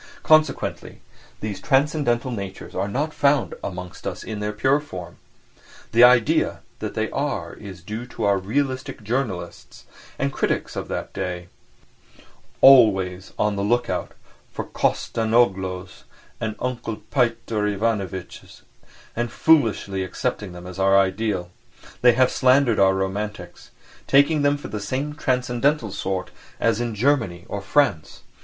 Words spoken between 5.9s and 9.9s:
The idea that they are is due to our "realistic" journalists